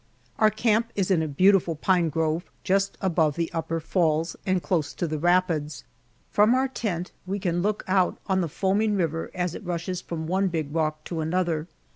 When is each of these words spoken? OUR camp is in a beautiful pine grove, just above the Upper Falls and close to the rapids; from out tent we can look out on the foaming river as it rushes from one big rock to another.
OUR 0.39 0.49
camp 0.49 0.91
is 0.95 1.11
in 1.11 1.21
a 1.21 1.27
beautiful 1.27 1.75
pine 1.75 2.09
grove, 2.09 2.49
just 2.63 2.97
above 3.01 3.35
the 3.35 3.51
Upper 3.53 3.79
Falls 3.79 4.35
and 4.47 4.59
close 4.63 4.95
to 4.95 5.05
the 5.05 5.19
rapids; 5.19 5.83
from 6.31 6.55
out 6.55 6.73
tent 6.73 7.11
we 7.27 7.37
can 7.37 7.61
look 7.61 7.83
out 7.87 8.17
on 8.25 8.41
the 8.41 8.49
foaming 8.49 8.95
river 8.95 9.29
as 9.35 9.53
it 9.53 9.63
rushes 9.63 10.01
from 10.01 10.25
one 10.25 10.47
big 10.47 10.73
rock 10.73 11.03
to 11.03 11.21
another. 11.21 11.67